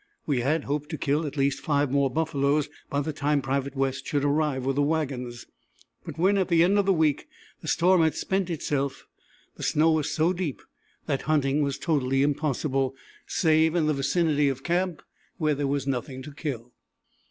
We 0.25 0.39
had 0.41 0.63
hoped 0.63 0.89
to 0.89 0.97
kill 0.97 1.27
at 1.27 1.37
least 1.37 1.59
five 1.59 1.91
more 1.91 2.09
buffaloes 2.09 2.69
by 2.89 3.01
the 3.01 3.13
time 3.13 3.39
Private 3.39 3.75
West 3.75 4.07
should 4.07 4.25
arrive 4.25 4.65
with 4.65 4.77
the 4.77 4.81
wagons; 4.81 5.45
but 6.03 6.17
when 6.17 6.39
at 6.39 6.47
the 6.47 6.63
end 6.63 6.79
of 6.79 6.87
a 6.87 6.91
week 6.91 7.27
the 7.61 7.67
storm 7.67 8.01
had 8.01 8.15
spent 8.15 8.49
itself, 8.49 9.05
the 9.57 9.61
snow 9.61 9.91
was 9.91 10.09
so 10.09 10.33
deep 10.33 10.63
that 11.05 11.21
hunting 11.29 11.61
was 11.61 11.77
totally 11.77 12.23
impossible 12.23 12.95
save 13.27 13.75
in 13.75 13.85
the 13.85 13.93
vicinity 13.93 14.49
of 14.49 14.63
camp, 14.63 15.03
where 15.37 15.53
there 15.53 15.67
was 15.67 15.85
nothing 15.85 16.23
to 16.23 16.33
kill. 16.33 16.73